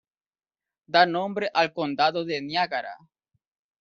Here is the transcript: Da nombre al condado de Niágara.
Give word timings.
Da 0.95 1.03
nombre 1.05 1.51
al 1.53 1.71
condado 1.73 2.25
de 2.25 2.41
Niágara. 2.41 2.97